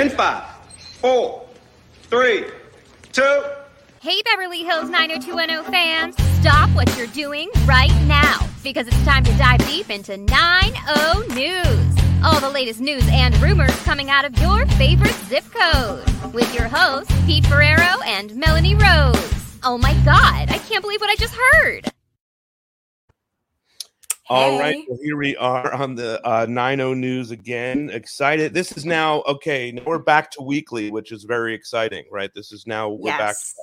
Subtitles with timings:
[0.00, 0.44] In five,
[1.02, 1.46] four,
[2.04, 2.46] three,
[3.12, 3.42] two.
[4.00, 9.32] Hey, Beverly Hills 90210 fans, stop what you're doing right now because it's time to
[9.36, 11.98] dive deep into 90 News.
[12.24, 16.66] All the latest news and rumors coming out of your favorite zip code with your
[16.66, 19.58] hosts, Pete Ferrero and Melanie Rose.
[19.62, 21.92] Oh my God, I can't believe what I just heard.
[24.30, 27.90] All right, well, here we are on the uh, 90 News again.
[27.90, 28.54] Excited.
[28.54, 29.76] This is now okay.
[29.84, 32.30] We're back to weekly, which is very exciting, right?
[32.32, 33.20] This is now we're back.
[33.30, 33.54] Yes.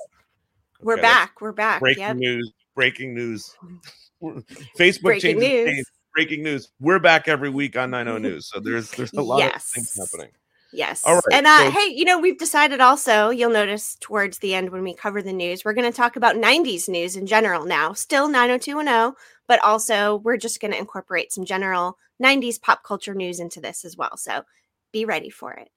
[0.82, 1.40] We're back.
[1.40, 1.80] We're back.
[1.80, 2.16] Breaking Yep.
[2.18, 2.52] news.
[2.74, 3.56] Breaking news.
[4.22, 5.86] Facebook Breaking changes news.
[6.14, 6.70] Breaking news.
[6.80, 8.50] We're back every week on 90 News.
[8.52, 10.32] So there's there's a lot of things happening.
[10.70, 11.02] Yes.
[11.06, 14.54] All right, and uh, so- hey, you know, we've decided also, you'll notice towards the
[14.54, 17.64] end when we cover the news, we're going to talk about 90s news in general
[17.64, 17.94] now.
[17.94, 19.14] Still 90210,
[19.48, 23.84] but also we're just going to incorporate some general 90s pop culture news into this
[23.84, 24.16] as well.
[24.16, 24.42] So
[24.92, 25.70] be ready for it.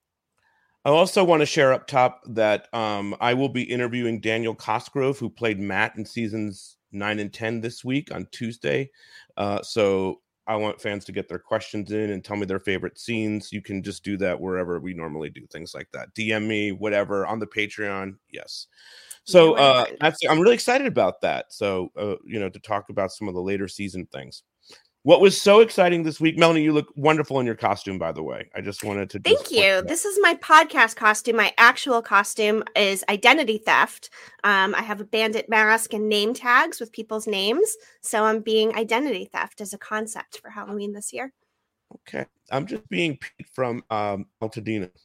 [0.84, 5.20] I also want to share up top that um, I will be interviewing Daniel Cosgrove,
[5.20, 8.90] who played Matt in seasons nine and 10 this week on Tuesday.
[9.37, 12.99] Uh, so I want fans to get their questions in and tell me their favorite
[12.99, 13.54] scenes.
[13.54, 16.13] You can just do that wherever we normally do things like that.
[16.15, 18.15] DM me, whatever, on the Patreon.
[18.32, 18.67] Yes.
[19.23, 21.53] So uh, that's I'm really excited about that.
[21.53, 24.43] So uh, you know, to talk about some of the later season things.
[25.03, 26.61] What was so exciting this week, Melanie?
[26.61, 28.51] You look wonderful in your costume, by the way.
[28.55, 29.81] I just wanted to Thank you.
[29.81, 31.37] This is my podcast costume.
[31.37, 34.11] My actual costume is identity theft.
[34.43, 37.77] Um, I have a bandit mask and name tags with people's names.
[38.01, 41.33] So I'm being identity theft as a concept for Halloween this year.
[42.07, 42.27] Okay.
[42.51, 44.89] I'm just being Pete from um Altadena.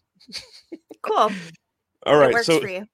[1.03, 1.31] Cool.
[2.05, 2.87] All right, So for you.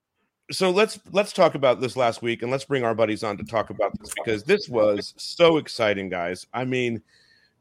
[0.52, 3.44] So let's let's talk about this last week and let's bring our buddies on to
[3.44, 6.46] talk about this because this was so exciting, guys.
[6.52, 7.02] I mean,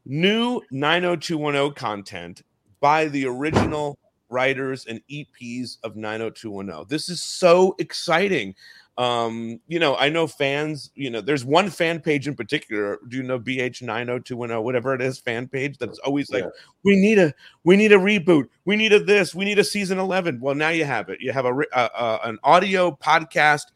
[0.04, 2.42] new 90210 content
[2.80, 3.98] by the original
[4.32, 6.86] writers and EPs of 90210.
[6.88, 8.54] This is so exciting.
[8.98, 12.98] Um, you know, I know fans, you know, there's one fan page in particular.
[13.08, 16.50] Do you know BH90210, whatever it is, fan page that's always like, Yeah.
[16.84, 17.32] we need a
[17.64, 20.40] we need a reboot, we need a this, we need a season 11.
[20.40, 21.20] Well, now you have it.
[21.22, 23.66] You have a, uh, uh, an audio podcast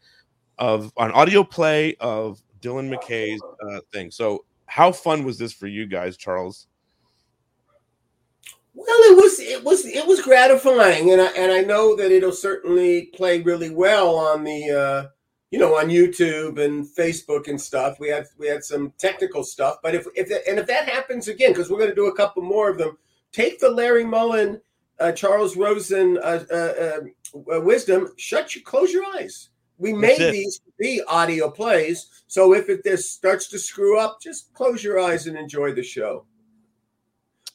[0.59, 4.11] of an audio play of Dylan McKay's uh, thing.
[4.11, 6.66] So, how fun was this for you guys, Charles?
[8.77, 12.31] Well, it was it was it was gratifying, and I and I know that it'll
[12.31, 15.07] certainly play really well on the uh,
[15.49, 17.99] you know on YouTube and Facebook and stuff.
[17.99, 21.27] We had we had some technical stuff, but if if that, and if that happens
[21.27, 22.99] again, because we're going to do a couple more of them,
[23.31, 24.61] take the Larry Mollin,
[24.99, 26.99] uh, Charles Rosin uh, uh,
[27.55, 28.13] uh, wisdom.
[28.17, 29.49] Shut your close your eyes.
[29.79, 34.21] We made these to be audio plays, so if it this starts to screw up,
[34.21, 36.25] just close your eyes and enjoy the show.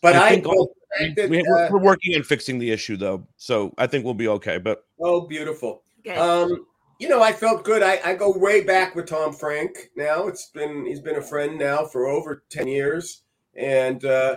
[0.00, 2.70] But I I, think all- I We, that, we, uh, are working on fixing the
[2.70, 4.58] issue, though, so I think we'll be okay.
[4.58, 5.82] But Oh, beautiful.
[6.04, 6.18] Good.
[6.18, 6.66] Um,
[6.98, 7.82] you know, I felt good.
[7.82, 10.28] I, I go way back with Tom Frank now.
[10.28, 13.22] It's been he's been a friend now for over ten years,
[13.56, 14.36] and uh,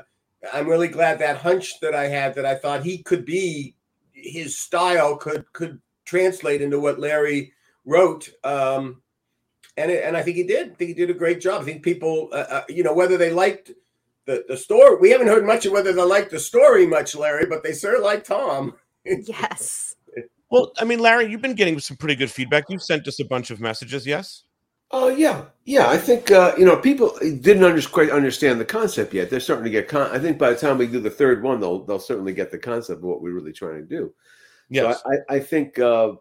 [0.53, 3.75] I'm really glad that hunch that I had that I thought he could be
[4.13, 7.53] his style could could translate into what Larry
[7.85, 8.29] wrote.
[8.43, 9.01] Um,
[9.77, 10.71] and it, and I think he did.
[10.71, 11.61] I think he did a great job.
[11.61, 13.71] I think people, uh, uh, you know, whether they liked
[14.25, 17.45] the the story, we haven't heard much of whether they like the story much, Larry,
[17.45, 18.75] but they sure like Tom.
[19.05, 19.95] yes.
[20.49, 22.65] well, I mean, Larry, you've been getting some pretty good feedback.
[22.69, 24.43] You've sent us a bunch of messages, yes?
[24.91, 25.87] Oh yeah, yeah.
[25.89, 29.29] I think uh, you know people didn't under- quite understand the concept yet.
[29.29, 29.87] They're starting to get.
[29.87, 32.51] Con- I think by the time we do the third one, they'll they'll certainly get
[32.51, 34.13] the concept of what we're really trying to do.
[34.69, 35.01] Yes.
[35.01, 36.13] So I, I think uh,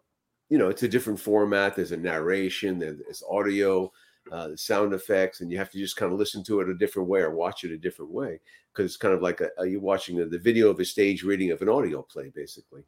[0.48, 1.76] you know it's a different format.
[1.76, 2.78] There's a narration.
[2.78, 3.92] There's audio,
[4.32, 6.74] uh, the sound effects, and you have to just kind of listen to it a
[6.74, 8.40] different way or watch it a different way
[8.72, 11.50] because it's kind of like a, a, you're watching the, video of a stage reading
[11.50, 12.82] of an audio play, basically.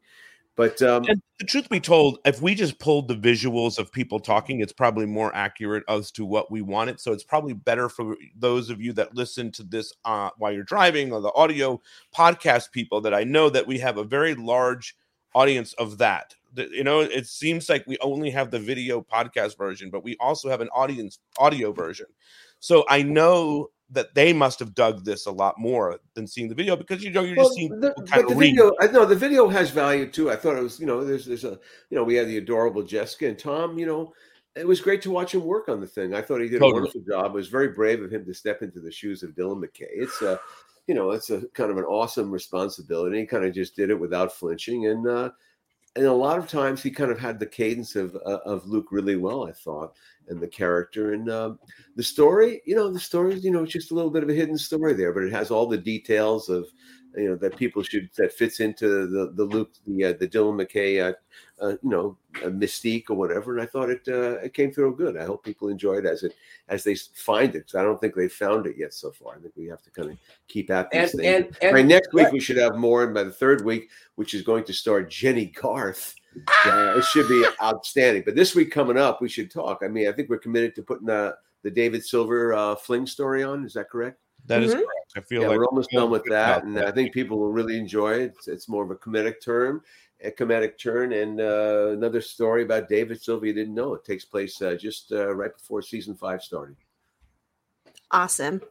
[0.57, 4.59] But um, the truth be told, if we just pulled the visuals of people talking,
[4.59, 6.99] it's probably more accurate as to what we wanted.
[6.99, 10.63] So it's probably better for those of you that listen to this uh, while you're
[10.63, 11.79] driving or the audio
[12.13, 14.97] podcast people that I know that we have a very large
[15.37, 16.33] audience of that.
[16.55, 20.49] You know, it seems like we only have the video podcast version, but we also
[20.49, 22.07] have an audience audio version.
[22.59, 26.55] So I know that they must have dug this a lot more than seeing the
[26.55, 28.49] video because you know you're Well, just seeing the, kind but the read.
[28.49, 30.31] video, I know the video has value too.
[30.31, 31.59] I thought it was, you know, there's, there's a,
[31.89, 33.77] you know, we had the adorable Jessica and Tom.
[33.77, 34.13] You know,
[34.55, 36.15] it was great to watch him work on the thing.
[36.15, 36.71] I thought he did Totally.
[36.71, 37.27] a wonderful job.
[37.27, 39.93] It was very brave of him to step into the shoes of Dylan McKay.
[39.93, 40.39] It's a,
[40.87, 43.19] you know, it's a kind of an awesome responsibility.
[43.19, 45.29] He kind of just did it without flinching, and uh,
[45.95, 48.87] and a lot of times he kind of had the cadence of uh, of Luke
[48.91, 49.47] really well.
[49.47, 49.97] I thought,
[50.29, 51.59] and the character and um,
[51.95, 52.61] the story.
[52.65, 53.37] You know, the story.
[53.39, 55.51] You know, it's just a little bit of a hidden story there, but it has
[55.51, 56.67] all the details of
[57.15, 60.61] you know that people should that fits into the the Luke the uh, the Dylan
[60.61, 61.13] McKay uh,
[61.63, 63.53] uh, you know mystique or whatever.
[63.53, 65.17] And I thought it uh, it came through good.
[65.17, 66.35] I hope people enjoy it as it
[66.67, 67.71] as they find it.
[67.75, 69.35] I don't think they've found it yet so far.
[69.35, 70.17] I think we have to kind of
[70.47, 71.27] keep at these And, things.
[71.35, 74.33] and, and By next week we should have more, and by the third week, which
[74.33, 76.15] is going to star Jennie Garth.
[76.65, 78.21] Uh, it should be outstanding.
[78.23, 79.79] But this week coming up, we should talk.
[79.83, 83.43] I mean, I think we're committed to putting the the David Silver uh, fling story
[83.43, 83.65] on.
[83.65, 84.19] Is that correct?
[84.47, 84.77] That is Mhm.
[84.77, 85.11] correct.
[85.15, 86.87] I feel yeah, like we're almost done with that, and that.
[86.87, 88.33] I think people will really enjoy it.
[88.37, 89.83] It's, it's more of a comedic term,
[90.23, 93.93] a comedic turn, and uh, another story about David Silver you didn't know.
[93.93, 96.75] It takes place uh, just uh, right before season five started.
[98.11, 98.61] Awesome.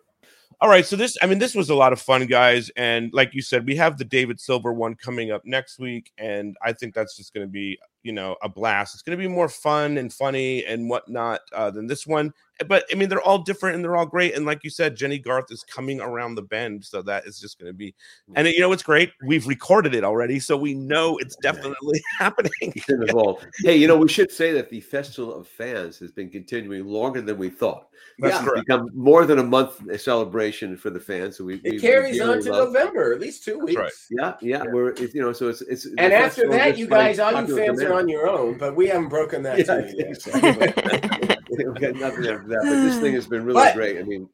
[0.63, 3.35] All right, so this, I mean, this was a lot of fun, guys, and like
[3.35, 6.95] you said, we have the David Silver one coming up next week, and I think
[6.95, 8.95] that's just going to be, you know, a blast.
[8.95, 12.33] It's going to be more fun and funny and whatnot uh, than this one,
[12.69, 14.35] but I mean, they're all different and they're all great.
[14.35, 17.59] And like you said, Jennie Garth is coming around the bend, so that is just
[17.59, 17.95] going to be,
[18.35, 19.13] and you know, what's great.
[19.27, 22.53] We've recorded it already, so we know it's definitely happening.
[22.61, 23.45] It's in the vault.
[23.63, 27.21] Hey, you know, we should say that the Festival of Fans has been continuing longer
[27.21, 27.89] than we thought.
[28.19, 28.67] That's It's correct.
[28.67, 31.37] become more than a month uh, celebration for the fans.
[31.37, 33.77] So we, we it carries we on to love- November, at least two weeks.
[33.79, 33.93] right.
[34.11, 35.87] Yeah, yeah, we're it's, you know, so it's it's.
[35.99, 38.87] And after that, you guys, all you popular fans are on your own, but we
[38.89, 41.91] haven't broken that Yeah, to you yet.
[41.91, 41.91] exactly.
[41.91, 43.99] We've got nothing after that, but this thing has been really But- great.
[43.99, 44.29] I mean,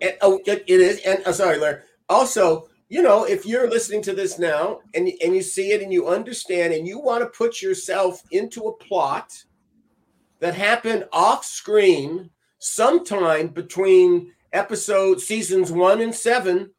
[0.00, 1.00] And, oh, it, it is.
[1.06, 1.80] And uh, sorry, Larry.
[2.08, 5.92] Also, you know, if you're listening to this now and and you see it and
[5.92, 9.32] you understand and you want to put yourself into a plot
[10.40, 12.28] that happened off screen
[12.58, 16.70] sometime between episode seasons one and seven,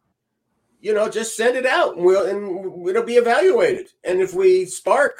[0.81, 3.87] you know, just send it out and we'll and it'll be evaluated.
[4.03, 5.17] And if we spark,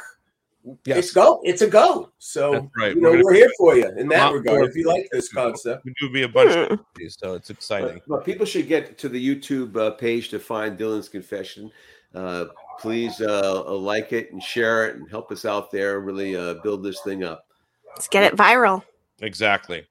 [0.86, 1.42] it's go.
[1.44, 2.12] It's a go.
[2.20, 2.96] So right.
[2.96, 4.70] you We're know, we're here for you in that regard.
[4.70, 5.86] If you like this concept.
[5.86, 6.74] We do be a bunch Hmm.
[6.74, 8.02] of these, so it's exciting.
[8.08, 11.72] but, but people should get to the YouTube uh, page to find Dylan's confession.
[12.16, 12.46] Uh,
[12.80, 16.00] please uh, uh, like it and share it and help us out there.
[16.00, 17.48] Really uh, build this thing up.
[17.90, 18.84] Let's get it viral.
[19.22, 19.86] Exactly.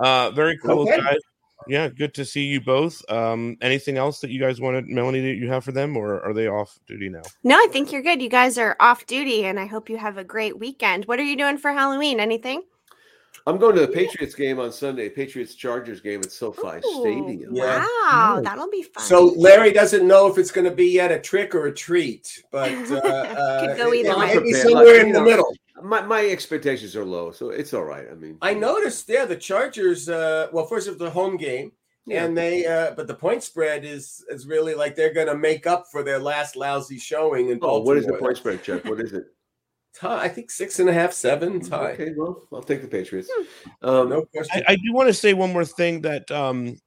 [0.00, 0.98] Uh, very cool, Okay.
[1.00, 1.16] guys.
[1.68, 3.02] Yeah, good to see you both.
[3.10, 6.32] Um, anything else that you guys wanted, Melanie, that you have for them, or are
[6.32, 7.22] they off duty now?
[7.44, 8.22] No, I think you're good.
[8.22, 11.04] You guys are off duty, and I hope you have a great weekend.
[11.06, 12.20] What are you doing for Halloween?
[12.20, 12.62] Anything?
[13.46, 15.08] I'm going to the Patriots game on Sunday.
[15.08, 17.54] Patriots Chargers game at SoFi Ooh, Stadium.
[17.54, 17.78] Yeah.
[18.04, 18.44] Wow, Nice.
[18.44, 19.02] that'll be fun.
[19.04, 22.42] So Larry doesn't know if it's going to be yet a trick or a treat,
[22.50, 24.34] but uh, uh, Could go it- either it way.
[24.34, 25.50] might be somewhere in the middle.
[25.88, 28.06] My my expectations are low, so it's all right.
[28.10, 30.08] I mean, I noticed, yeah, the Chargers.
[30.08, 31.72] Uh, well, first of the home game,
[32.06, 32.24] Yeah.
[32.24, 35.66] and they, uh, but the point spread is is really like they're going to make
[35.66, 37.84] up for their last lousy showing in Oh, Baltimore.
[37.86, 38.84] what is the point spread, Chuck?
[38.84, 39.24] What is it?
[39.94, 41.92] Tie, I think six and a half, seven tie.
[41.92, 43.28] Okay, well, I'll take the Patriots.
[43.82, 44.62] Um, No question.
[44.68, 46.78] I, I do want to say one more thing that um, m-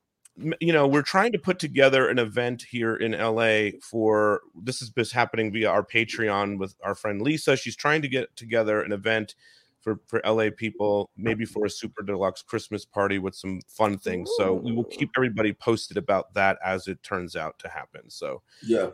[0.59, 4.91] you know we're trying to put together an event here in LA for this is
[4.91, 7.55] this happening via our Patreon with our friend Lisa.
[7.55, 9.35] She's trying to get together an event
[9.81, 14.29] for for LA people, maybe for a super deluxe Christmas party with some fun things.
[14.37, 18.09] So we will keep everybody posted about that as it turns out to happen.
[18.09, 18.91] So, yeah.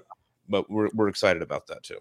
[0.50, 2.00] but we're we're excited about that too.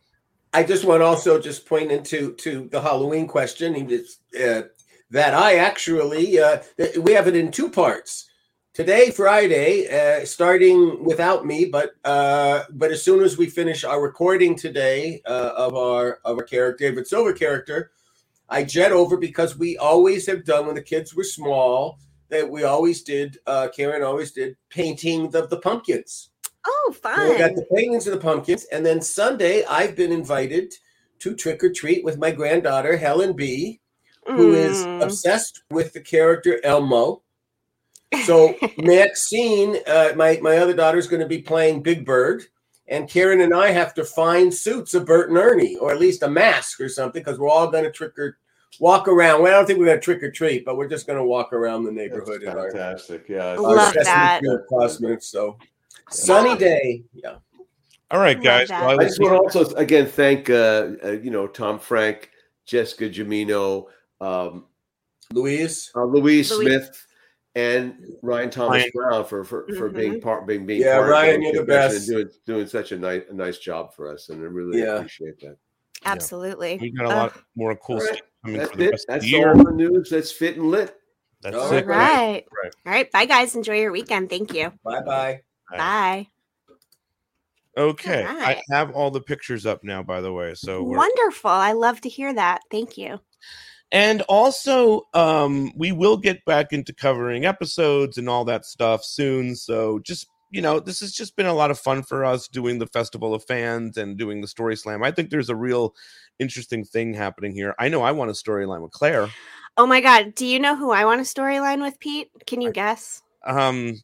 [0.52, 4.62] I just want to also just point into to the Halloween question it's, uh,
[5.10, 6.58] that I actually uh,
[7.00, 8.30] we have it in two parts.
[8.76, 14.02] Today, Friday, uh, starting without me, but uh, but as soon as we finish our
[14.02, 17.90] recording today uh, of our of our character, David Silver character,
[18.50, 21.98] I jet over because we always have done when the kids were small
[22.28, 23.38] that we always did.
[23.46, 26.28] Uh, Karen always did painting the the pumpkins.
[26.66, 30.70] oh, So we got the paintings of the pumpkins, and then Sunday I've been invited
[31.20, 33.80] to trick or treat with my granddaughter Helen B,
[34.26, 35.04] who is Mm.
[35.04, 37.22] obsessed with the character Elmo.
[38.24, 42.44] So Maxine, uh, my my other daughter, is going to be playing Big Bird,
[42.88, 46.22] and Karen and I have to find suits of Bert and Ernie, or at least
[46.22, 48.38] a mask or something, because we're all going to trick or
[48.80, 49.42] walk around.
[49.42, 51.24] Well, I don't think we're going to trick or treat, but we're just going to
[51.24, 53.28] walk around the neighborhood in our, fantastic.
[53.28, 54.42] Yeah, our Love that.
[54.90, 55.22] Street.
[55.22, 55.58] So
[56.10, 57.36] sunny day, yeah.
[58.10, 58.68] All right, guys.
[58.68, 58.86] that.
[58.86, 62.30] Well, I I just want to also again thank uh, uh, you know Tom Frank,
[62.64, 63.86] Jessica Jamino,
[64.20, 64.66] um,
[65.32, 65.90] Louise.
[65.96, 66.68] uh, Louise Louise.
[66.68, 67.06] Smith,
[67.56, 68.90] and Ryan Thomas Ryan.
[68.94, 70.22] Brown for for, for being Mhm.
[70.22, 72.08] part being being Yeah, part Ryan, of you're the convention best.
[72.08, 74.96] and doing doing such a nice a nice job for us, and I really Yeah.
[74.98, 75.56] appreciate that.
[76.04, 76.76] Absolutely.
[76.80, 78.16] we got a Uh, lot more cool all right.
[78.16, 78.90] stuff coming That's for the it.
[78.90, 79.48] rest of That's the year.
[79.48, 80.94] all the news that's fit and lit.
[81.42, 81.82] That's All it.
[81.84, 82.44] All right.
[82.62, 82.74] Right.
[82.86, 83.10] All right.
[83.10, 83.56] Bye, guys.
[83.56, 84.28] Enjoy your weekend.
[84.30, 84.72] Thank you.
[84.84, 85.40] Bye bye.
[85.70, 85.78] Right.
[85.78, 86.28] Bye.
[87.78, 90.02] Okay, All I have all the pictures up now.
[90.02, 91.50] By the way, so Wonderful.
[91.50, 92.62] I love to hear that.
[92.70, 93.20] Thank you.
[93.92, 99.54] And also, um, we will get back into covering episodes and all that stuff soon.
[99.54, 102.78] So just you know, this has just been a lot of fun for us doing
[102.78, 105.02] the Festival of Fans and doing the Story Slam.
[105.02, 105.94] I think there's a real
[106.38, 107.74] interesting thing happening here.
[107.78, 109.28] I know I want a storyline with Claire.
[109.76, 112.30] Oh my god, do you know who I want a storyline with, Pete?
[112.46, 113.22] Can you guess?
[113.44, 114.00] Um,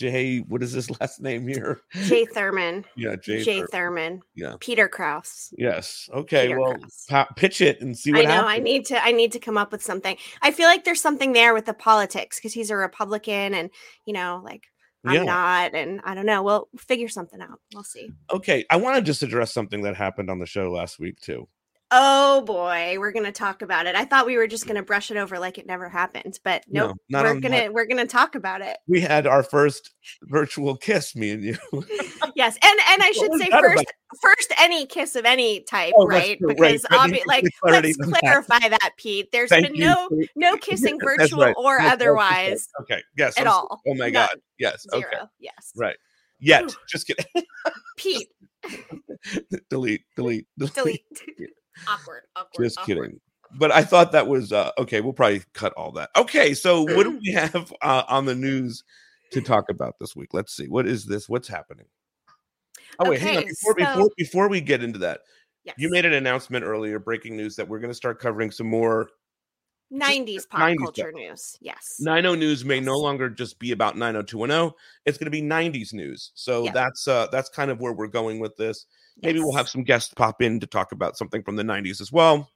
[0.00, 1.82] Jay, what is his last name here?
[2.06, 2.86] Jay Thurman.
[2.96, 3.42] Yeah, Jay.
[3.42, 4.22] Jay Thur- Thurman.
[4.34, 4.54] Yeah.
[4.58, 5.52] Peter Kraus.
[5.58, 6.08] Yes.
[6.14, 6.46] Okay.
[6.48, 8.30] Peter well, pitch it and see I know.
[8.30, 8.48] happens.
[8.50, 9.04] I need to.
[9.04, 10.16] I need to come up with something.
[10.40, 13.68] I feel like there's something there with the politics because he's a Republican, and
[14.06, 14.62] you know, like
[15.04, 15.22] I'm Yeah.
[15.24, 16.42] not, and I don't know.
[16.42, 17.60] We'll figure something out.
[17.74, 18.08] We'll see.
[18.32, 21.46] Okay, I want to just address something that happened on the show last week too.
[21.92, 23.96] Oh boy, we're gonna talk about it.
[23.96, 26.88] I thought we were just gonna brush it over like it never happened, but No,
[26.88, 26.96] nope.
[27.08, 27.72] not we're gonna that.
[27.74, 28.78] we're gonna talk about it.
[28.86, 29.90] We had our first
[30.22, 31.56] virtual kiss, me and you.
[32.36, 33.74] Yes, and and I should say that about?
[33.76, 33.86] first
[34.22, 36.38] first any kiss of any type, Oh, right?
[36.38, 36.56] true, right.
[36.56, 37.44] Because But like
[37.82, 38.20] let's on that.
[38.20, 39.32] clarify that, Pete.
[39.32, 39.84] There's Thank been you.
[39.86, 41.54] no no kissing virtual right.
[41.58, 41.92] or right.
[41.92, 43.02] otherwise Okay.
[43.16, 43.36] Yes.
[43.36, 43.80] at I'm all.
[43.86, 44.12] Oh my None.
[44.12, 44.30] god.
[44.58, 44.86] Yes.
[44.94, 45.02] Zero.
[45.06, 45.24] Okay.
[45.40, 45.72] Yes.
[45.76, 45.96] Right.
[46.38, 46.64] Yet.
[46.64, 46.74] Ooh.
[46.88, 47.26] Just kidding.
[47.96, 48.28] Pete,
[49.68, 50.02] delete.
[50.16, 50.46] Delete.
[50.56, 50.74] Delete.
[50.74, 51.02] delete.
[51.88, 52.22] Awkward.
[52.36, 52.64] Awkward.
[52.64, 52.96] Just awkward.
[52.96, 53.20] kidding.
[53.58, 55.00] But I thought that was uh, okay.
[55.00, 56.10] We'll probably cut all that.
[56.16, 58.84] Okay, so what do we have uh, on the news
[59.32, 60.32] to talk about this week?
[60.32, 60.68] Let's see.
[60.68, 61.28] What is this?
[61.28, 61.86] What's happening?
[63.00, 63.44] Oh wait, hang on.
[63.46, 65.20] Before, so- before before we get into that,
[65.64, 65.74] Yes.
[65.78, 69.10] you made an announcement earlier, breaking news that we're going to start covering some more
[69.92, 71.14] 90s pop 90s culture stuff.
[71.14, 71.58] news.
[71.60, 71.96] Yes.
[72.00, 74.72] 90 news may no longer just be about 90210.
[75.06, 76.30] It's going to be 90s news.
[76.34, 78.86] So that's uh that's kind of where we're going with this.
[79.22, 82.12] Maybe we'll have some guests pop in to talk about something from the 90s as
[82.12, 82.50] well.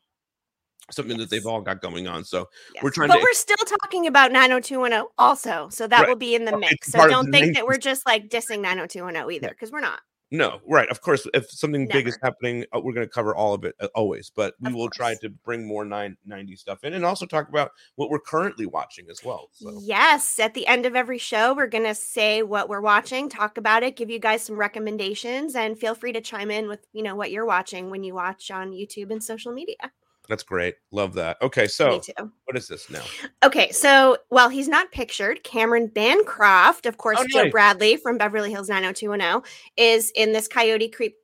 [0.90, 2.24] Something that they've all got going on.
[2.24, 2.82] So Yes.
[2.84, 5.68] we're trying but to- we're still talking about 90210 also.
[5.70, 6.08] So that Right.
[6.08, 6.92] will be in the mix.
[6.92, 10.00] So don't think that we're just like dissing 90210 either, because we're not.
[10.34, 10.88] No, right.
[10.88, 13.76] Of course, if something big is happening, uh, we're going to cover all of it
[13.78, 17.24] uh, always, but we Of will try to bring more 990 stuff in and also
[17.24, 19.48] talk about what we're currently watching as well.
[19.52, 23.28] So Yes, at the end of every show, we're going to say what we're watching,
[23.28, 26.84] talk about it, give you guys some recommendations, and feel free to chime in with,
[26.92, 29.76] you know, what you're watching when you watch on YouTube and social media.
[30.28, 30.76] That's great.
[30.90, 31.36] Love that.
[31.42, 32.00] Okay, so
[32.44, 33.02] what is this now?
[33.42, 37.52] Okay, so while he's not pictured, Cameron Bancroft, of course, Oh, Joe nice.
[37.52, 39.42] Bradley from Beverly Hills 90210,
[39.76, 41.14] is in this Coyote Creek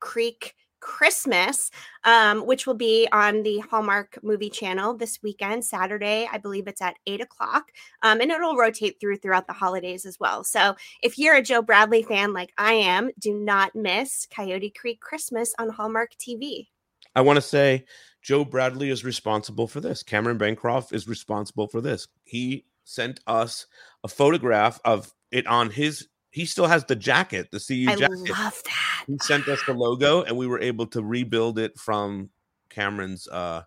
[0.00, 1.70] Creek Christmas,
[2.04, 6.28] um, which will be on the Hallmark movie channel this weekend, Saturday.
[6.30, 7.70] I believe it's at eight o'clock.
[8.02, 10.44] Um, and it'll rotate through throughout the holidays as well.
[10.44, 15.00] So if you're a Joe Bradley fan like I am, do not miss Coyote Creek
[15.00, 16.66] Christmas on Hallmark TV.
[17.14, 17.84] I want to say
[18.22, 20.02] Joe Bradley is responsible for this.
[20.02, 22.08] Cameron Bancroft is responsible for this.
[22.24, 23.66] He sent us
[24.02, 26.08] a photograph of it on his.
[26.30, 28.30] He still has the jacket, the CU I jacket.
[28.30, 29.04] love that.
[29.06, 32.30] he sent us the logo, and we were able to rebuild it from
[32.70, 33.62] Cameron's uh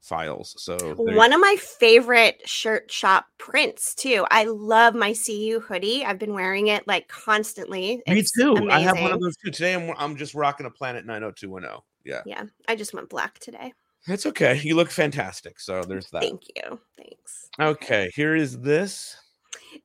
[0.00, 0.54] files.
[0.58, 4.26] So One of my favorite shirt shop prints too.
[4.30, 6.04] I love my CU hoodie.
[6.04, 8.02] I've been wearing it like constantly.
[8.06, 8.68] me It's too.
[8.70, 9.50] I have one of those too.
[9.50, 11.80] Today I'm I'm just rocking a Planet 90210.
[12.10, 13.72] Yeah, Yeah, I just went black today.
[14.06, 14.60] that's okay.
[14.62, 15.60] You look fantastic.
[15.60, 16.22] So there's that.
[16.22, 16.78] Thank you.
[16.96, 17.48] Thanks.
[17.58, 19.16] Okay, here is this.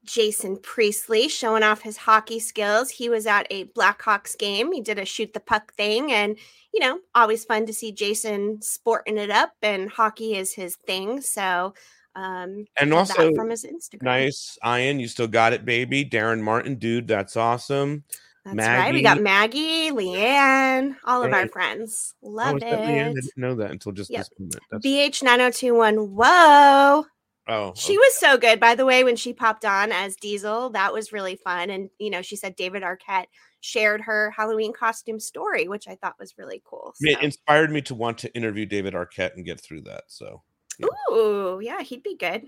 [0.03, 2.89] Jason Priestley showing off his hockey skills.
[2.89, 4.72] He was at a Blackhawks game.
[4.72, 6.38] He did a shoot the puck thing, and
[6.74, 9.53] you know, always fun to see Jason sporting it up.
[9.62, 11.22] And hockey is his thing.
[11.22, 11.74] So,
[12.15, 14.01] um, And also from his Instagram.
[14.03, 15.00] Nice, Ian.
[15.00, 16.03] You still got it, baby.
[16.03, 18.03] Darren Martin, dude, that's awesome.
[18.46, 18.94] That's right.
[18.94, 22.14] We got Maggie, Leanne, all of our friends.
[22.24, 23.10] Oh, Love is that Leanne?
[23.10, 24.20] I didn't know that until just Yep.
[24.20, 24.60] this moment.
[24.72, 25.96] That's, BH 9021.
[26.16, 27.06] Whoa.
[27.48, 28.00] oh, She oh.
[28.00, 30.70] was so good, by the way, when she popped on as Diesel.
[30.72, 31.70] That was really fun.
[31.72, 33.25] And, you know, she said David Arquette
[33.62, 36.94] shared her Halloween costume story, which I thought was really cool.
[37.02, 40.04] Mean, it inspired me to want to interview David Arquette and get through that.
[40.08, 40.44] So
[41.12, 42.44] Ooh, yeah, he'd be good.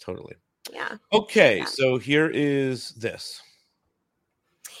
[0.00, 0.34] totally.
[0.72, 0.96] Yeah.
[1.12, 1.64] Okay, Yeah.
[1.66, 3.40] so here is this.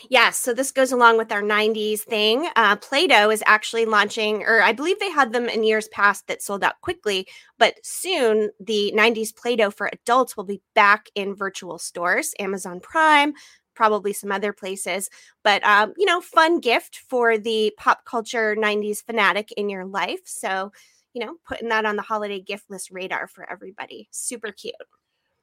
[0.08, 2.48] Yeah, so this goes along with our 90s thing.
[2.56, 6.26] Uh, Play Doh is actually launching, or I believe they had them in years past
[6.26, 7.26] that sold out quickly,
[7.58, 12.80] but soon the 90s Play Doh for adults will be back in virtual stores, Amazon
[12.80, 13.32] Prime,
[13.74, 15.10] probably some other places.
[15.44, 20.20] But, um, you know, fun gift for the pop culture 90s fanatic in your life.
[20.24, 20.72] So,
[21.12, 24.08] you know, putting that on the holiday gift list radar for everybody.
[24.10, 24.74] Super cute.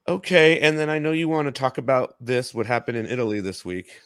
[0.06, 3.40] Okay, and then I know you want to talk about this, what happened in Italy
[3.40, 4.02] this week.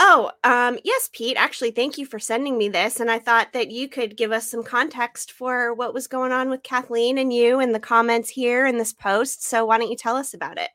[0.00, 1.36] Oh, um, yes, Pete.
[1.36, 2.98] Actually, thank you for sending me this.
[2.98, 6.50] And I thought that you could give us some context for what was going on
[6.50, 9.44] with Kathleen and you in the comments here in this post.
[9.44, 10.70] So why don't you tell us about it?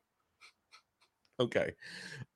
[1.39, 1.73] Okay.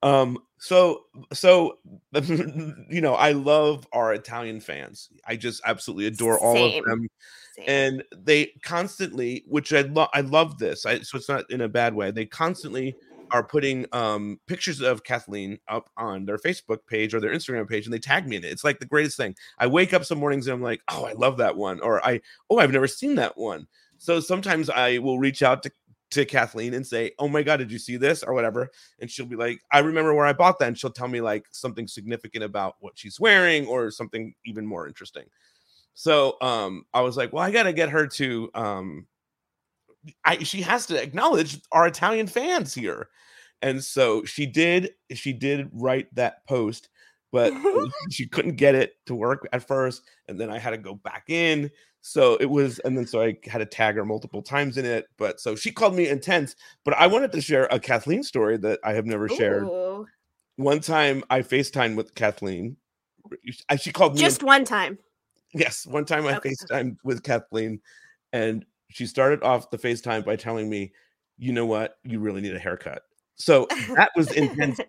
[0.02, 1.78] Um so so
[2.14, 5.10] you know, I love our Italian fans.
[5.26, 7.08] I just absolutely adore all of them
[7.56, 7.66] Same.
[7.68, 10.86] and they constantly which I love I love this.
[10.86, 12.12] I so it's not in a bad way.
[12.12, 12.96] They constantly
[13.34, 17.86] are putting um pictures of Kathleen up on their Facebook page or their Instagram page
[17.86, 18.54] and they tag me in it.
[18.54, 19.36] It's like the greatest thing.
[19.60, 22.22] I wake up some mornings and I'm like, "Oh, I love that one." Or I,
[22.50, 25.72] "Oh, I've never seen that one." So sometimes I will reach out to
[26.12, 29.26] to Kathleen and say, "Oh my god, did you see this?" or whatever, and she'll
[29.26, 32.44] be like, "I remember where I bought that." And she'll tell me like something significant
[32.44, 35.26] about what she's wearing or something even more interesting.
[35.96, 39.08] So um I was like, "Well, I got to get her to um
[40.26, 43.10] I she has to acknowledge our Italian fans here."
[43.64, 46.90] And so she did she did write that post
[47.32, 47.52] but
[48.12, 51.30] she couldn't get it to work at first and then I had to go back
[51.30, 51.72] in
[52.06, 55.08] so it was, and then so I had to tag her multiple times in it.
[55.18, 56.58] But so she called me intense.
[56.84, 59.64] But I wanted to share a Kathleen story that I have never shared.
[59.64, 60.06] Ooh.
[60.58, 62.76] One time I FaceTime with Kathleen.
[63.80, 65.00] She called me Just in- one time.
[65.54, 66.50] Yes, one time I Okay.
[66.50, 67.80] FaceTimed with Kathleen,
[68.34, 70.92] and she started off the FaceTime by telling me,
[71.38, 72.00] "You know what?
[72.04, 73.04] You really need a haircut."
[73.36, 74.80] So that was intense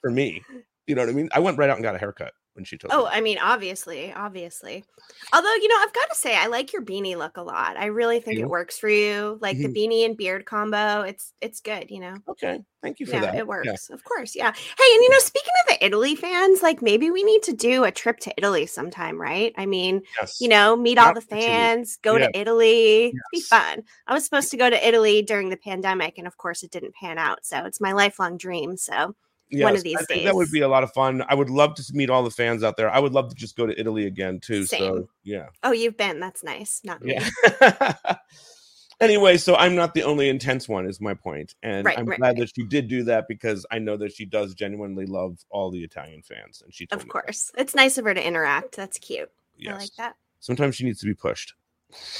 [0.00, 0.42] for me.
[0.86, 1.28] You know what I mean?
[1.32, 3.10] I went right out and got a haircut when she told Oh, me.
[3.12, 4.84] I mean, obviously, obviously.
[5.32, 7.76] Although, you know, I've got to say, I like your beanie look a lot.
[7.76, 8.44] I really think you?
[8.44, 9.38] it works for you.
[9.40, 9.76] Like the Mhm.
[9.76, 11.02] beanie and beard combo.
[11.02, 12.14] It's it's good, you know.
[12.28, 13.34] Okay, thank you for Yeah, that.
[13.34, 13.88] it works.
[13.90, 13.94] Yeah.
[13.94, 14.34] Of course.
[14.34, 14.52] Yeah.
[14.52, 17.84] Hey, and you know, speaking of the Italy fans, like maybe we need to do
[17.84, 19.52] a trip to Italy sometime, right?
[19.56, 20.40] I mean, Yes.
[20.40, 22.28] you know, meet all the fans, go Yeah.
[22.28, 23.06] to Italy.
[23.08, 23.82] It'd Be fun.
[24.06, 26.94] I was supposed to go to Italy during the pandemic, and of course, it didn't
[26.94, 27.44] pan out.
[27.44, 28.76] So it's my lifelong dream.
[28.76, 29.14] So
[29.62, 31.24] one of these I think that would be a lot of fun.
[31.28, 32.90] I would love to meet all the fans out there.
[32.90, 34.66] I would love to just go to Italy again too.
[34.66, 34.78] Same.
[34.80, 36.20] So yeah, oh, you've been.
[36.20, 36.80] That's nice.
[36.84, 37.18] Not me.
[37.60, 37.94] yeah.
[39.00, 41.54] anyway, so I'm not the only intense one, is my point.
[41.62, 42.38] and Right, I'm right, glad right.
[42.38, 45.82] that she did do that because I know that she does genuinely love all the
[45.82, 47.10] Italian fans, and she Of me that.
[47.10, 47.50] course.
[47.56, 48.76] It's nice of her to interact.
[48.76, 49.30] That's cute.
[49.58, 49.74] Yes.
[49.74, 50.16] I like that.
[50.40, 51.54] Sometimes she needs to be pushed.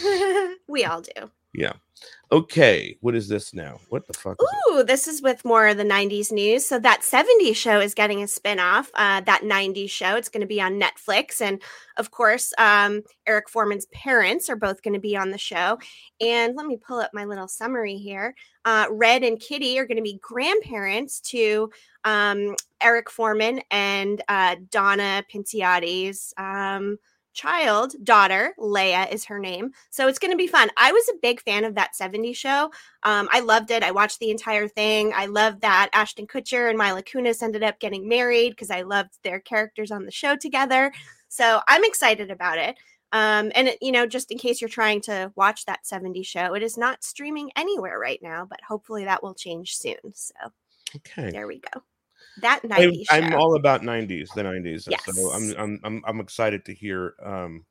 [0.68, 1.30] we all do.
[2.32, 3.78] Okay, what is this now?
[3.90, 4.36] What the fuck?
[4.40, 4.48] Is?
[4.72, 6.66] Ooh, this is with more of the 90s news.
[6.66, 8.90] So, that 70s show is getting a spin off.
[8.94, 11.40] Uh, that 90s show, it's going to be on Netflix.
[11.40, 11.62] And
[11.96, 15.78] of course, um, Eric Forman's parents are both going to be on the show.
[16.20, 18.34] And let me pull up my little summary here.
[18.64, 21.70] Uh, Red and Kitty are going to be grandparents to
[22.02, 26.98] um, Eric Foreman and uh, Donna Pinciotti's um,
[27.34, 28.54] child, daughter.
[28.58, 29.72] Leia is her name.
[29.90, 30.70] So it's going to be fun.
[30.76, 32.70] I was a big fan of that 70s show.
[33.02, 33.82] Um, I loved it.
[33.82, 35.12] I watched the entire thing.
[35.14, 39.18] I loved that Ashton Kutcher and Mila Kunis ended up getting married because I loved
[39.22, 40.92] their characters on the show together.
[41.28, 42.76] So I'm excited about it.
[43.12, 46.54] Um, and it, you know, just in case you're trying to watch that 70s show,
[46.54, 49.96] it is not streaming anywhere right now, but hopefully that will change soon.
[50.14, 50.34] So
[50.96, 51.30] Okay.
[51.30, 51.82] there we go.
[52.38, 54.82] That I'm, 90s I'm all about 90s, the 90s.
[54.82, 55.08] So Yes.
[55.32, 57.64] I'm, I'm I'm I'm excited to hear um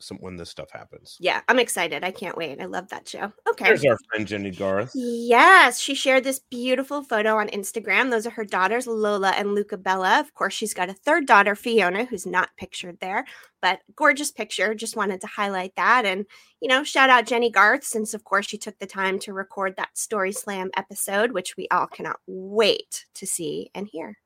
[0.00, 1.16] some when this stuff happens.
[1.20, 2.04] yeah, I'm excited.
[2.04, 2.60] I can't wait.
[2.60, 3.32] I love that show.
[3.48, 3.64] Okay.
[3.64, 4.92] There's our friend Jennie Garth.
[4.94, 8.10] Yes, she shared this beautiful photo on Instagram.
[8.10, 10.20] Those are her daughters, Lola and Luca Bella.
[10.20, 13.24] Of course, she's got a third daughter, Fiona, who's not pictured there,
[13.62, 14.74] but gorgeous picture.
[14.74, 16.04] Just wanted to highlight that.
[16.04, 16.26] And,
[16.60, 19.76] you know, shout out Jennie Garth, since, of course, she took the time to record
[19.76, 24.18] that Story Slam episode, which we all cannot wait to see and hear.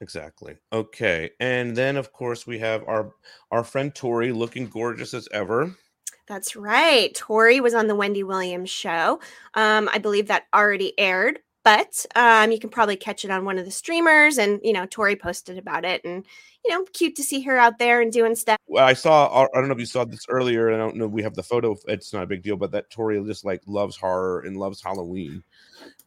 [0.00, 0.56] Exactly.
[0.72, 1.30] Okay.
[1.40, 3.12] And then of course we have our
[3.50, 5.74] our friend Tori looking gorgeous as ever.
[6.26, 7.14] That's right.
[7.14, 9.20] Tori was on the Wendy Williams show.
[9.54, 13.58] Um, I believe that already aired, but um, you can probably catch it on one
[13.58, 14.36] of the streamers.
[14.36, 16.26] And you know, Tori posted about it, and
[16.64, 18.58] you know, cute to see her out there and doing stuff.
[18.66, 21.06] Well, I saw I don't know if you saw this earlier, and I don't know
[21.06, 21.76] if we have the photo.
[21.86, 25.44] It's not a big deal, but that Tori just like loves horror and loves Halloween.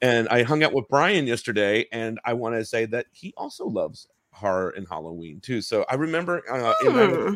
[0.01, 3.65] And I hung out with Brian yesterday, and I want to say that he also
[3.65, 5.61] loves horror and Halloween too.
[5.61, 7.27] So I remember uh, in 902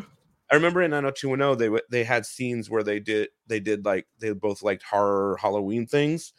[0.50, 4.32] I remember in 90210 they they had scenes where they did they did like they
[4.32, 6.32] both liked horror Halloween things,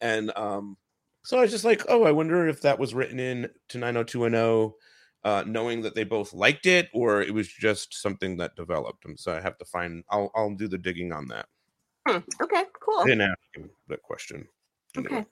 [0.00, 0.76] and um,
[1.24, 4.72] so I was just like, oh, I wonder if that was written in to 90210,
[5.24, 9.04] uh, knowing that they both liked it, or it was just something that developed.
[9.04, 10.04] And so I have to find.
[10.10, 11.46] I'll I'll do the digging on that.
[12.06, 13.00] Hmm, Okay, cool.
[13.00, 14.46] I didn't ask him that question.
[14.96, 15.26] Anyway.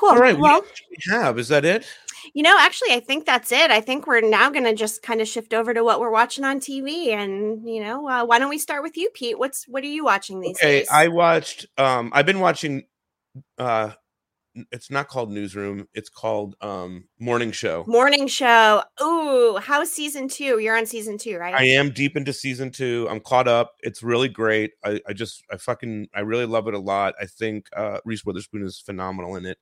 [0.00, 0.10] Cool.
[0.10, 0.34] All right.
[0.38, 1.86] Well, What else do we have is that it?
[2.34, 3.70] you know, actually, I think that's it.
[3.70, 6.44] I think we're now going to just kind of shift over to what we're watching
[6.44, 9.38] on TV, and you know, uh, why don't we start with you, Pete?
[9.38, 10.88] What's what are you watching these Okay, days?
[10.90, 11.66] I watched.
[11.76, 12.84] Um, I've been watching.
[13.58, 13.90] Uh,
[14.72, 15.86] it's not called Newsroom.
[15.94, 17.84] It's called um Morning Show.
[17.86, 18.82] Morning show.
[19.02, 20.58] Ooh, how's season two?
[20.58, 21.54] You're on season two, right?
[21.54, 23.06] I am deep into season two.
[23.10, 23.74] I'm caught up.
[23.80, 24.72] It's really great.
[24.84, 27.14] I, I just I fucking I really love it a lot.
[27.20, 29.58] I think uh Reese Witherspoon is phenomenal in it.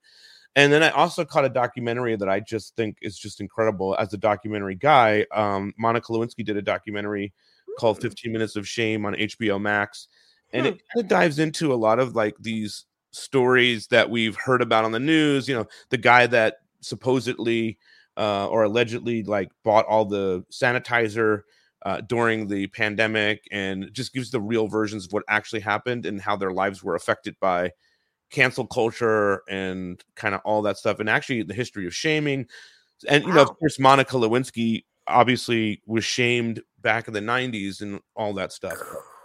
[0.57, 4.13] And then I also caught a documentary that I just think is just incredible as
[4.15, 5.27] a documentary guy.
[5.33, 7.33] Um Monica Lewinsky did a documentary
[7.79, 8.03] called Hmm.
[8.09, 10.09] 15 Minutes of Shame on HBO Max.
[10.53, 10.73] And Hmm.
[10.73, 14.85] it kind of dives into a lot of like these stories that we've heard about
[14.85, 15.49] on the news.
[15.49, 17.79] You know, the guy that supposedly
[18.17, 21.43] uh, or allegedly like bought all the sanitizer
[21.87, 26.21] uh, during the pandemic and just gives the real versions of what actually happened and
[26.21, 27.71] how their lives were affected by
[28.31, 32.47] cancel culture and kind of all that stuff and actually the history of shaming
[33.09, 38.01] and you know of course monica lewinsky obviously was shamed back in the 90s and
[38.17, 38.77] all that stuff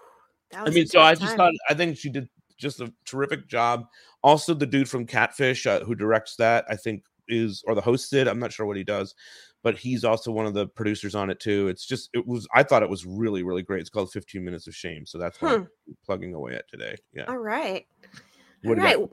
[0.54, 1.38] That I mean, so tough I just time.
[1.38, 3.86] thought I think she did just a terrific job.
[4.24, 8.12] Also, the dude from Catfish uh, who directs that, I think, is or the host
[8.12, 8.28] did.
[8.28, 9.16] I'm not sure what he does,
[9.64, 11.68] but he's also one of the producers on it too.
[11.70, 13.82] It's just it was I thought it was really really great.
[13.82, 15.68] It's called 15 Minutes of Shame, so that's what I'm
[16.06, 16.96] plugging away at today.
[17.14, 17.26] Yeah.
[17.28, 17.86] All right.
[18.64, 19.10] What All about- right.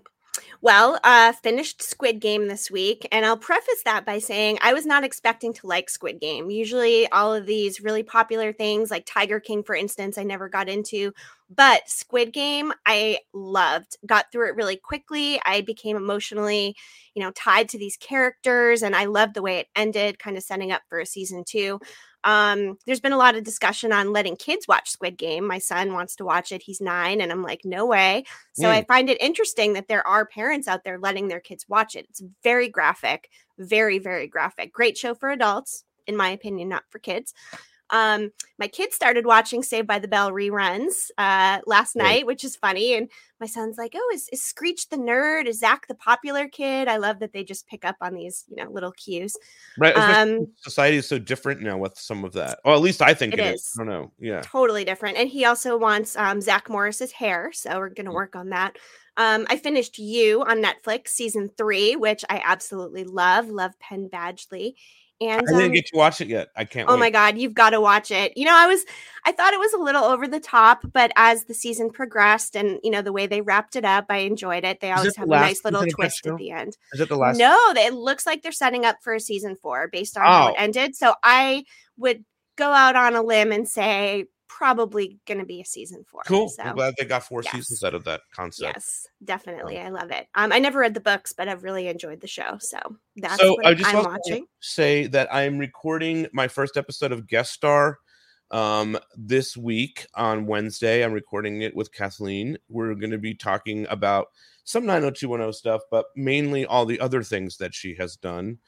[0.62, 4.84] Well, uh, finished Squid Game this week, and I'll preface that by saying I was
[4.84, 6.50] not expecting to like Squid Game.
[6.50, 10.68] Usually, all of these really popular things, like Tiger King, for instance, I never got
[10.68, 11.12] into,
[11.48, 13.96] but Squid Game, I loved.
[14.06, 15.40] Got through it really quickly.
[15.44, 16.76] I became emotionally,
[17.14, 20.42] you know, tied to these characters, and I loved the way it ended, kind of
[20.42, 21.80] setting up for a season two.
[22.24, 25.46] Um, there's been a lot of discussion on letting kids watch Squid Game.
[25.46, 26.62] My son wants to watch it.
[26.62, 28.24] He's nine, and I'm like, no way.
[28.52, 31.96] So I find it interesting that there are parents out there letting their kids watch
[31.96, 32.06] it.
[32.10, 34.72] It's very graphic, very, very graphic.
[34.72, 37.32] Great show for adults, in my opinion, not for kids.
[37.90, 42.04] Um, my kids started watching Saved by the Bell reruns uh, last Right.
[42.04, 42.94] night, which is funny.
[42.94, 45.46] And my son's like, "Oh, is, is Screech the nerd?
[45.46, 48.56] Is Zach the popular kid?" I love that they just pick up on these, you
[48.56, 49.36] know, little cues.
[49.78, 49.96] right?
[49.96, 52.60] Um, society is so different now with some of that.
[52.64, 53.60] Or at least I think It it is.
[53.62, 53.76] is.
[53.78, 54.12] I don't know.
[54.18, 54.42] Yeah.
[54.42, 55.16] totally different.
[55.16, 57.96] And he also wants um, Zach Morris's hair, so we're Mm.
[57.96, 58.76] gonna work on that.
[59.16, 63.48] Um, I finished You on Netflix season three, which I absolutely love.
[63.48, 64.74] Love Penn Badgley,
[65.20, 66.48] and I didn't um, get to watch it yet.
[66.56, 66.88] I can't.
[66.88, 67.00] oh wait.
[67.00, 68.32] my god, you've got to watch it.
[68.36, 68.84] You know, I was
[69.24, 72.80] I thought it was a little over the top, but as the season progressed and
[72.82, 74.80] you know the way they wrapped it up, I enjoyed it.
[74.80, 76.76] They always it the have a nice little season of that twist at the end.
[76.92, 77.38] Is it the last?
[77.38, 80.54] No, it looks like they're setting up for a season four based on how it
[80.58, 80.62] Oh.
[80.62, 80.96] ended.
[80.96, 81.64] So I
[81.98, 82.24] would
[82.56, 84.24] go out on a limb and say
[84.60, 86.20] probably going to be a season four.
[86.26, 86.50] Cool.
[86.50, 87.54] So I'm glad they got four yes.
[87.54, 88.74] seasons out of that concept.
[88.76, 90.26] yes, definitely, I love it.
[90.34, 92.58] Um, I never read the books, but I've really enjoyed the show.
[92.60, 92.78] So
[93.16, 94.44] that's so what I just I'm watching.
[94.60, 97.98] say that I'm recording my first episode of Guest Star
[98.50, 101.02] um this week on Wednesday.
[101.02, 102.58] I'm recording it with Kathleen.
[102.68, 104.26] We're going to be talking about
[104.64, 108.58] some 90210 stuff, but mainly all the other things that she has done.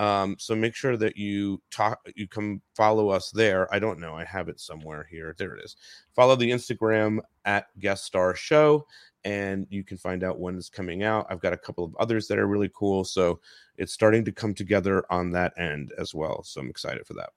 [0.00, 3.72] Um, so make sure that you talk, you come follow us there.
[3.72, 5.34] I don't know, I have it somewhere here.
[5.36, 5.76] There it is.
[6.16, 8.86] Follow the Instagram at Guest Star Show,
[9.24, 11.26] and you can find out when it's coming out.
[11.28, 13.40] I've got a couple of others that are really cool, so
[13.76, 16.44] it's starting to come together on that end as well.
[16.44, 17.28] So I'm excited for that.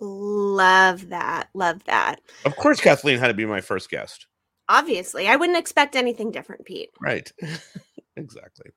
[0.00, 1.50] Love that.
[1.52, 2.22] Love that.
[2.46, 4.26] Of course, Kathleen had to be my first guest.
[4.70, 6.92] Obviously, I wouldn't expect anything different, Pete.
[6.98, 7.30] Right.
[8.16, 8.70] exactly.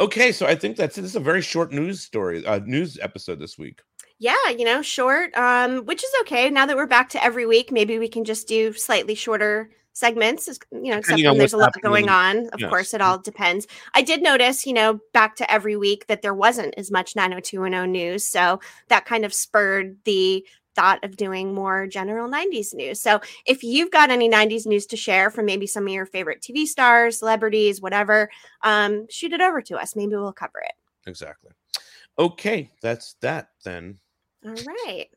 [0.00, 1.02] Okay, so I think that's it.
[1.02, 3.80] This is a very short news story, uh, news episode this week.
[4.18, 6.48] Yeah, you know, short, um, which is okay.
[6.50, 10.48] Now that we're back to every week, maybe we can just do slightly shorter segments,
[10.72, 12.48] you know, except when there's a lot going on.
[12.52, 12.70] Of Yes.
[12.70, 13.66] course, it all depends.
[13.94, 17.92] I did notice, you know, back to every week that there wasn't as much 90210
[17.92, 18.24] news.
[18.26, 23.00] So that kind of spurred the thought of doing more general 90s news.
[23.00, 26.40] So if you've got any 90s news to share from maybe some of your favorite
[26.40, 28.30] TV stars, celebrities, whatever,
[28.62, 29.96] um, shoot it over to us.
[29.96, 30.72] Maybe we'll cover it.
[31.06, 31.50] Exactly.
[32.18, 33.98] Okay, that's that then.
[34.44, 35.08] All right.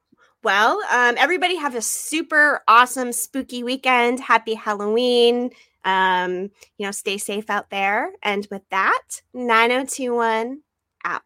[0.43, 4.19] Well, um, everybody have a super awesome spooky weekend.
[4.19, 5.51] Happy Halloween.
[5.85, 8.11] Um, you know, stay safe out there.
[8.21, 10.61] And with that, 9021
[11.05, 11.21] out.